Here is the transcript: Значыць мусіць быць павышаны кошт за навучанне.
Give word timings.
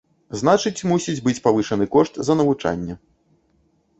Значыць 0.39 0.85
мусіць 0.91 1.21
быць 1.27 1.41
павышаны 1.47 1.85
кошт 1.95 2.17
за 2.29 2.37
навучанне. 2.39 2.95